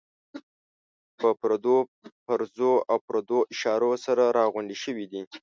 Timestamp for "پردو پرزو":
1.41-2.71